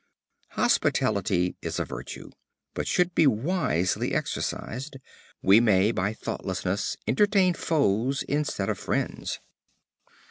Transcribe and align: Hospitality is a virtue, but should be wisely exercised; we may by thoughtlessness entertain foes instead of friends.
Hospitality 0.57 1.57
is 1.61 1.77
a 1.79 1.85
virtue, 1.85 2.31
but 2.73 2.87
should 2.87 3.13
be 3.13 3.27
wisely 3.27 4.15
exercised; 4.15 4.97
we 5.43 5.59
may 5.59 5.91
by 5.91 6.11
thoughtlessness 6.11 6.97
entertain 7.05 7.53
foes 7.53 8.23
instead 8.23 8.67
of 8.69 8.79
friends. 8.79 9.41